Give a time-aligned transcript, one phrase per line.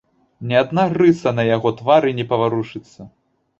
[0.51, 3.11] Ні адна рыса на яго твары не паварушыцца.